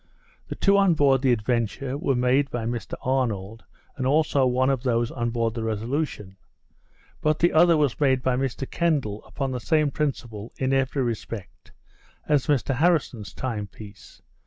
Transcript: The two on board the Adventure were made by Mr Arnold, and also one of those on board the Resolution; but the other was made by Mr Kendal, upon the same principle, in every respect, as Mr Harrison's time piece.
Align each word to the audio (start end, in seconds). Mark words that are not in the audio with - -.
The 0.47 0.55
two 0.55 0.77
on 0.79 0.95
board 0.95 1.21
the 1.21 1.31
Adventure 1.31 1.95
were 1.95 2.15
made 2.15 2.49
by 2.49 2.65
Mr 2.65 2.95
Arnold, 3.03 3.63
and 3.95 4.07
also 4.07 4.47
one 4.47 4.71
of 4.71 4.81
those 4.81 5.11
on 5.11 5.29
board 5.29 5.53
the 5.53 5.61
Resolution; 5.63 6.37
but 7.21 7.37
the 7.37 7.53
other 7.53 7.77
was 7.77 7.99
made 7.99 8.23
by 8.23 8.35
Mr 8.35 8.67
Kendal, 8.67 9.23
upon 9.25 9.51
the 9.51 9.59
same 9.59 9.91
principle, 9.91 10.53
in 10.57 10.73
every 10.73 11.03
respect, 11.03 11.71
as 12.27 12.47
Mr 12.47 12.73
Harrison's 12.73 13.31
time 13.31 13.67
piece. 13.67 14.23